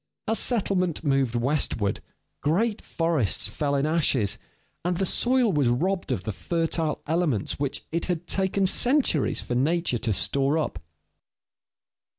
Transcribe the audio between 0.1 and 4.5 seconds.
As settlement moved westward, great forests fell in ashes,